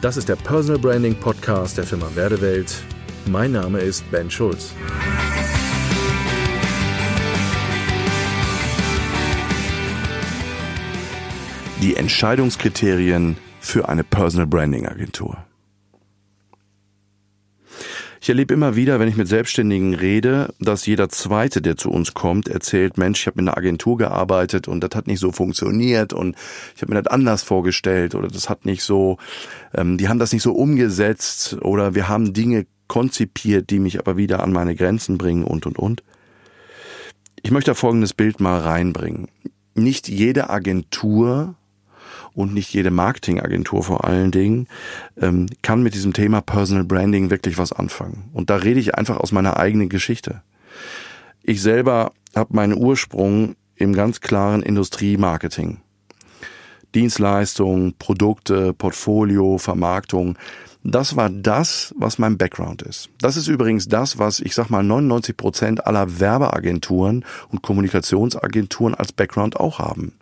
[0.00, 2.72] Das ist der Personal Branding Podcast der Firma Werdewelt.
[3.26, 4.72] Mein Name ist Ben Schulz.
[11.82, 15.44] Die Entscheidungskriterien für eine Personal Branding Agentur.
[18.20, 22.14] Ich erlebe immer wieder, wenn ich mit Selbstständigen rede, dass jeder Zweite, der zu uns
[22.14, 26.12] kommt, erzählt, Mensch, ich habe mit einer Agentur gearbeitet und das hat nicht so funktioniert
[26.12, 26.36] und
[26.74, 29.18] ich habe mir das anders vorgestellt oder das hat nicht so,
[29.74, 34.16] ähm, die haben das nicht so umgesetzt oder wir haben Dinge konzipiert, die mich aber
[34.16, 36.02] wieder an meine Grenzen bringen und und und.
[37.42, 39.28] Ich möchte da folgendes Bild mal reinbringen.
[39.74, 41.54] Nicht jede Agentur
[42.34, 44.68] und nicht jede Marketingagentur vor allen Dingen
[45.20, 48.30] ähm, kann mit diesem Thema Personal Branding wirklich was anfangen.
[48.32, 50.42] Und da rede ich einfach aus meiner eigenen Geschichte.
[51.42, 55.78] Ich selber habe meinen Ursprung im ganz klaren Industriemarketing.
[56.94, 60.36] Dienstleistungen, Produkte, Portfolio, Vermarktung.
[60.84, 63.10] Das war das, was mein Background ist.
[63.20, 69.12] Das ist übrigens das, was ich sag mal 99 Prozent aller Werbeagenturen und Kommunikationsagenturen als
[69.12, 70.17] Background auch haben.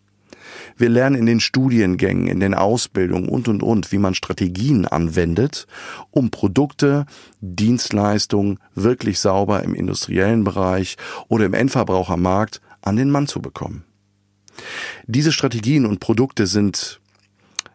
[0.76, 5.66] Wir lernen in den Studiengängen, in den Ausbildungen und, und, und, wie man Strategien anwendet,
[6.10, 7.06] um Produkte,
[7.40, 10.96] Dienstleistungen wirklich sauber im industriellen Bereich
[11.28, 13.84] oder im Endverbrauchermarkt an den Mann zu bekommen.
[15.06, 17.00] Diese Strategien und Produkte sind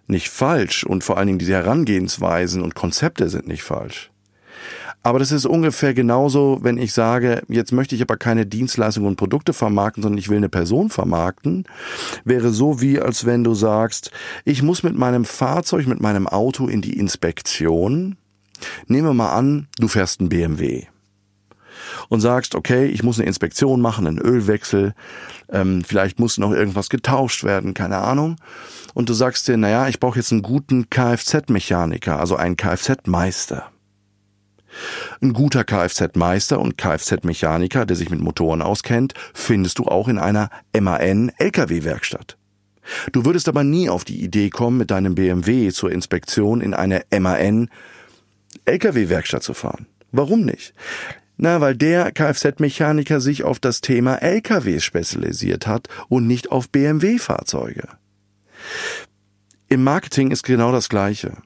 [0.08, 4.12] nicht falsch und vor allen Dingen diese Herangehensweisen und Konzepte sind nicht falsch.
[5.04, 9.16] Aber das ist ungefähr genauso, wenn ich sage, jetzt möchte ich aber keine Dienstleistungen und
[9.16, 11.66] Produkte vermarkten, sondern ich will eine Person vermarkten,
[12.24, 14.12] wäre so wie, als wenn du sagst,
[14.46, 18.18] ich muss mit meinem Fahrzeug, mit meinem Auto in die Inspektion.
[18.86, 20.86] Nehmen wir mal an, du fährst einen BMW
[22.10, 24.94] und sagst, okay, ich muss eine Inspektion machen, einen Ölwechsel,
[25.50, 28.36] ähm, vielleicht muss noch irgendwas getauscht werden, keine Ahnung.
[28.94, 33.72] Und du sagst dir, naja, ich brauche jetzt einen guten Kfz-Mechaniker, also einen Kfz-Meister.
[35.22, 40.50] Ein guter Kfz-Meister und Kfz-Mechaniker, der sich mit Motoren auskennt, findest du auch in einer
[40.78, 42.38] MAN-LKW-Werkstatt.
[43.12, 47.04] Du würdest aber nie auf die Idee kommen, mit deinem BMW zur Inspektion in eine
[47.12, 49.86] MAN-LKW-Werkstatt zu fahren.
[50.12, 50.74] Warum nicht?
[51.38, 57.88] Na, weil der Kfz-Mechaniker sich auf das Thema LKW spezialisiert hat und nicht auf BMW-Fahrzeuge.
[59.70, 61.38] Im Marketing ist genau das Gleiche.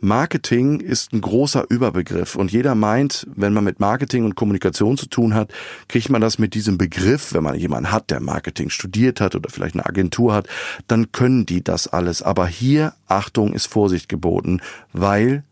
[0.00, 5.06] Marketing ist ein großer Überbegriff und jeder meint, wenn man mit Marketing und Kommunikation zu
[5.06, 5.52] tun hat,
[5.88, 9.50] kriegt man das mit diesem Begriff, wenn man jemanden hat, der Marketing studiert hat oder
[9.50, 10.48] vielleicht eine Agentur hat,
[10.88, 12.22] dann können die das alles.
[12.22, 14.60] Aber hier, Achtung, ist Vorsicht geboten,
[14.92, 15.44] weil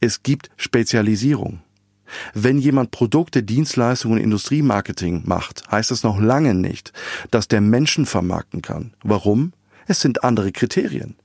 [0.00, 1.60] es gibt Spezialisierung.
[2.34, 6.92] Wenn jemand Produkte, Dienstleistungen, Industriemarketing macht, heißt das noch lange nicht,
[7.30, 8.94] dass der Menschen vermarkten kann.
[9.02, 9.52] Warum?
[9.86, 11.16] Es sind andere Kriterien.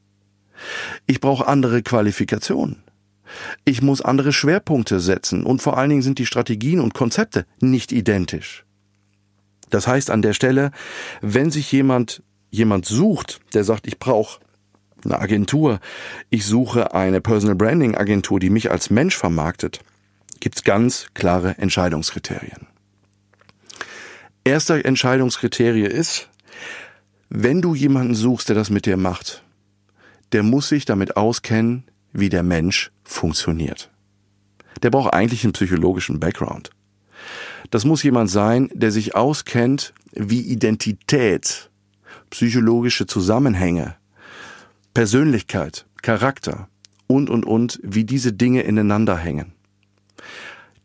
[1.06, 2.84] Ich brauche andere Qualifikationen.
[3.66, 7.92] Ich muss andere Schwerpunkte setzen und vor allen Dingen sind die Strategien und Konzepte nicht
[7.92, 8.66] identisch.
[9.70, 10.72] Das heißt an der Stelle,
[11.22, 12.22] wenn sich jemand
[12.54, 14.40] jemand sucht, der sagt, ich brauche
[15.04, 15.80] eine Agentur,
[16.30, 19.80] ich suche eine Personal Branding Agentur, die mich als Mensch vermarktet,
[20.40, 22.68] gibt's ganz klare Entscheidungskriterien.
[24.44, 26.30] Erster Entscheidungskriterium ist,
[27.30, 29.43] wenn du jemanden suchst, der das mit dir macht,
[30.34, 33.92] der muss sich damit auskennen, wie der Mensch funktioniert.
[34.82, 36.72] Der braucht eigentlich einen psychologischen Background.
[37.70, 41.72] Das muss jemand sein, der sich auskennt, wie Identität,
[42.30, 43.96] psychologische Zusammenhänge,
[44.94, 46.68] Persönlichkeit, Charakter
[47.08, 49.54] und, und, und, wie diese Dinge ineinander hängen.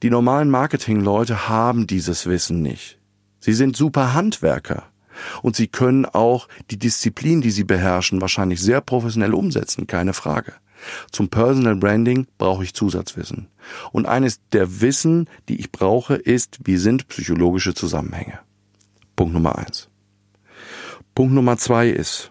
[0.02, 2.98] Die normalen Marketingleute haben dieses Wissen nicht.
[3.40, 4.84] Sie sind super Handwerker.
[5.42, 10.54] Und sie können auch die Disziplin, die sie beherrschen, wahrscheinlich sehr professionell umsetzen, keine Frage.
[11.10, 13.48] Zum Personal Branding brauche ich Zusatzwissen.
[13.92, 18.38] Und eines der Wissen, die ich brauche, ist, wie sind psychologische Zusammenhänge.
[19.16, 19.88] Punkt Nummer eins.
[21.14, 22.30] Punkt Nummer zwei ist,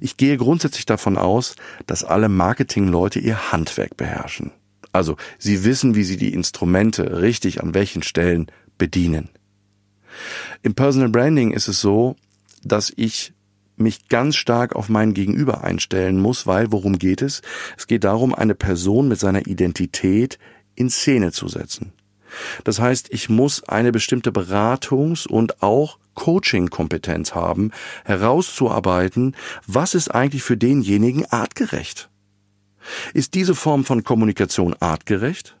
[0.00, 1.56] ich gehe grundsätzlich davon aus,
[1.86, 4.52] dass alle Marketingleute ihr Handwerk beherrschen.
[4.92, 9.30] Also sie wissen, wie sie die Instrumente richtig an welchen Stellen bedienen.
[10.62, 12.16] Im Personal Branding ist es so,
[12.62, 13.32] dass ich
[13.76, 17.42] mich ganz stark auf mein Gegenüber einstellen muss, weil worum geht es?
[17.76, 20.38] Es geht darum, eine Person mit seiner Identität
[20.74, 21.92] in Szene zu setzen.
[22.62, 27.72] Das heißt, ich muss eine bestimmte Beratungs- und auch Coaching-Kompetenz haben,
[28.04, 29.34] herauszuarbeiten,
[29.66, 32.10] was ist eigentlich für denjenigen artgerecht.
[33.14, 35.56] Ist diese Form von Kommunikation artgerecht?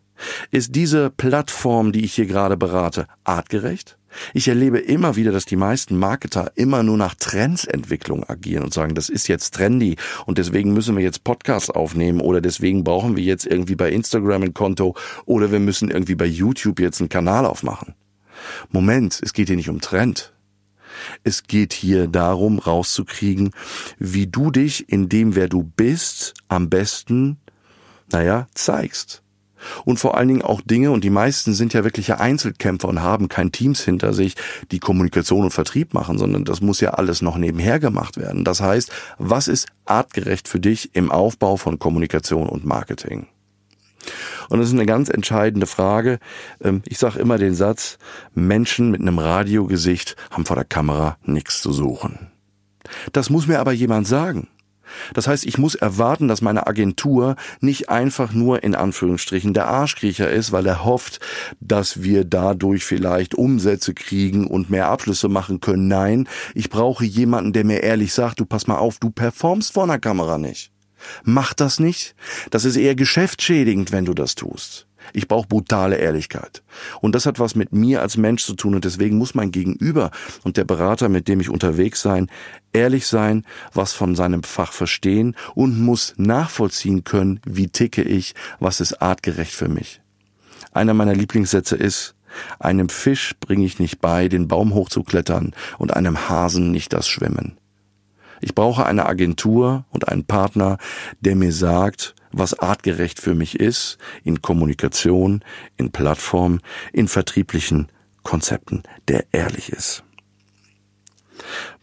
[0.50, 3.96] Ist diese Plattform, die ich hier gerade berate, artgerecht?
[4.34, 8.94] Ich erlebe immer wieder, dass die meisten Marketer immer nur nach Trendsentwicklung agieren und sagen,
[8.94, 9.96] das ist jetzt trendy
[10.26, 14.42] und deswegen müssen wir jetzt Podcasts aufnehmen oder deswegen brauchen wir jetzt irgendwie bei Instagram
[14.42, 14.96] ein Konto
[15.26, 17.94] oder wir müssen irgendwie bei YouTube jetzt einen Kanal aufmachen.
[18.70, 20.32] Moment, es geht hier nicht um Trend.
[21.22, 23.52] Es geht hier darum, rauszukriegen,
[23.98, 27.38] wie du dich in dem, wer du bist, am besten,
[28.10, 29.22] naja, zeigst
[29.84, 33.28] und vor allen Dingen auch Dinge, und die meisten sind ja wirkliche Einzelkämpfer und haben
[33.28, 34.34] kein Teams hinter sich,
[34.70, 38.44] die Kommunikation und Vertrieb machen, sondern das muss ja alles noch nebenher gemacht werden.
[38.44, 43.26] Das heißt, was ist artgerecht für dich im Aufbau von Kommunikation und Marketing?
[44.48, 46.18] Und das ist eine ganz entscheidende Frage.
[46.62, 47.98] Ähm, ich sage immer den Satz,
[48.34, 52.30] Menschen mit einem Radiogesicht haben vor der Kamera nichts zu suchen.
[53.12, 54.48] Das muss mir aber jemand sagen.
[55.14, 60.30] Das heißt, ich muss erwarten, dass meine Agentur nicht einfach nur in Anführungsstrichen der Arschkriecher
[60.30, 61.20] ist, weil er hofft,
[61.60, 65.88] dass wir dadurch vielleicht Umsätze kriegen und mehr Abschlüsse machen können.
[65.88, 69.84] Nein, ich brauche jemanden, der mir ehrlich sagt, du pass mal auf, du performst vor
[69.84, 70.72] einer Kamera nicht.
[71.24, 72.14] Mach das nicht.
[72.50, 74.86] Das ist eher geschäftsschädigend, wenn du das tust.
[75.12, 76.62] Ich brauche brutale Ehrlichkeit.
[77.00, 78.74] Und das hat was mit mir als Mensch zu tun.
[78.74, 80.10] Und deswegen muss mein Gegenüber
[80.44, 82.30] und der Berater, mit dem ich unterwegs sein,
[82.72, 83.44] ehrlich sein,
[83.74, 89.52] was von seinem Fach verstehen und muss nachvollziehen können, wie ticke ich, was ist artgerecht
[89.52, 90.00] für mich.
[90.72, 92.14] Einer meiner Lieblingssätze ist,
[92.58, 97.58] einem Fisch bringe ich nicht bei, den Baum hochzuklettern und einem Hasen nicht das Schwimmen.
[98.40, 100.78] Ich brauche eine Agentur und einen Partner,
[101.20, 105.44] der mir sagt, was artgerecht für mich ist, in Kommunikation,
[105.76, 106.60] in Plattform,
[106.92, 107.88] in vertrieblichen
[108.22, 110.04] Konzepten, der ehrlich ist.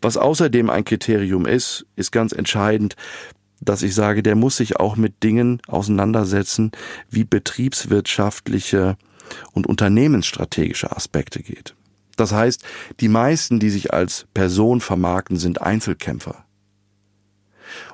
[0.01, 2.95] Was außerdem ein Kriterium ist, ist ganz entscheidend,
[3.59, 6.71] dass ich sage, der muss sich auch mit Dingen auseinandersetzen,
[7.09, 8.97] wie betriebswirtschaftliche
[9.51, 11.75] und unternehmensstrategische Aspekte geht.
[12.15, 12.63] Das heißt,
[12.99, 16.45] die meisten, die sich als Person vermarkten, sind Einzelkämpfer.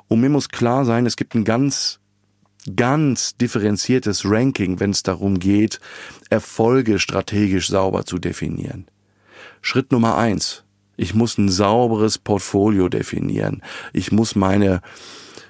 [0.07, 1.99] Und mir muss klar sein, es gibt ein ganz
[2.75, 5.79] ganz differenziertes Ranking, wenn es darum geht,
[6.29, 8.87] Erfolge strategisch sauber zu definieren.
[9.61, 10.63] Schritt Nummer eins.
[10.95, 13.63] Ich muss ein sauberes Portfolio definieren.
[13.93, 14.81] Ich muss meine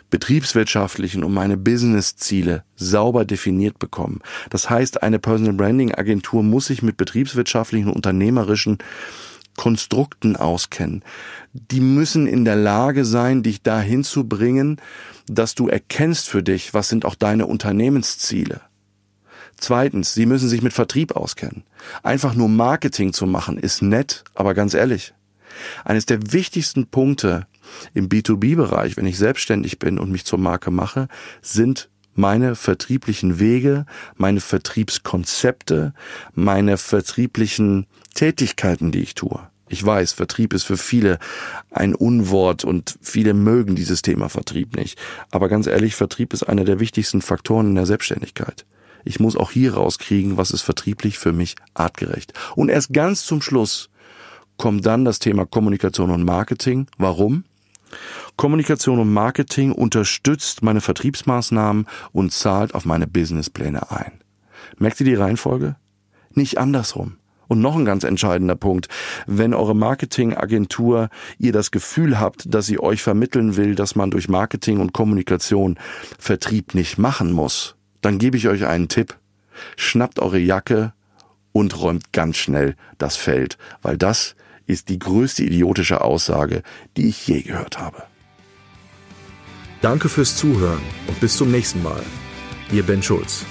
[0.10, 4.20] betriebswirtschaftlichen und meine Business-Ziele sauber definiert bekommen.
[4.52, 8.78] Das heißt, eine Personal Branding Agentur muss sich mit betriebswirtschaftlichen und unternehmerischen
[9.58, 11.04] Konstrukten auskennen.
[11.54, 14.80] Die müssen in der Lage sein, dich dahin zu bringen,
[15.28, 18.62] dass du erkennst für dich, was sind auch deine Unternehmensziele.
[19.58, 21.64] Zweitens, sie müssen sich mit Vertrieb auskennen.
[22.02, 25.14] Einfach nur Marketing zu machen ist nett, aber ganz ehrlich.
[25.86, 27.48] Eines der wichtigsten Punkte
[27.94, 31.08] im B2B-Bereich, wenn ich selbstständig bin und mich zur Marke mache,
[31.42, 33.86] sind meine vertrieblichen Wege,
[34.16, 35.94] meine Vertriebskonzepte,
[36.34, 39.40] meine vertrieblichen Tätigkeiten, die ich tue.
[39.74, 41.18] Ich weiß, Vertrieb ist für viele
[41.72, 45.00] ein Unwort und viele mögen dieses Thema Vertrieb nicht.
[45.32, 48.68] Aber ganz ehrlich, Vertrieb ist einer der wichtigsten Faktoren in der Selbstständigkeit.
[49.04, 52.34] Ich muss auch hier rauskriegen, was ist vertrieblich für mich artgerecht.
[52.56, 53.90] Und erst ganz zum Schluss
[54.58, 56.86] kommt dann das Thema Kommunikation und Marketing.
[57.00, 57.44] Warum?
[58.36, 64.22] Kommunikation und Marketing unterstützt meine Vertriebsmaßnahmen und zahlt auf meine Businesspläne ein.
[64.78, 65.78] Merkt ihr die Reihenfolge?
[66.30, 67.18] Nicht andersrum.
[67.54, 68.88] Und noch ein ganz entscheidender Punkt.
[69.28, 74.28] Wenn eure Marketingagentur ihr das Gefühl habt, dass sie euch vermitteln will, dass man durch
[74.28, 75.78] Marketing und Kommunikation
[76.18, 79.20] Vertrieb nicht machen muss, dann gebe ich euch einen Tipp.
[79.78, 80.94] Schnappt eure Jacke
[81.52, 86.64] und räumt ganz schnell das Feld, weil das ist die größte idiotische Aussage,
[86.98, 88.02] die ich je gehört habe.
[89.84, 92.02] Danke fürs Zuhören und bis zum nächsten Mal.
[92.72, 93.46] Ihr Ben Schulz.